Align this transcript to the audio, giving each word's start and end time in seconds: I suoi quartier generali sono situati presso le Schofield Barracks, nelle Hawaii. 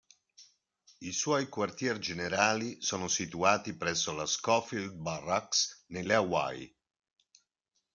I 1.03 1.11
suoi 1.11 1.47
quartier 1.47 1.99
generali 1.99 2.81
sono 2.81 3.07
situati 3.07 3.75
presso 3.75 4.17
le 4.17 4.25
Schofield 4.25 4.93
Barracks, 4.95 5.83
nelle 5.89 6.15
Hawaii. 6.15 6.75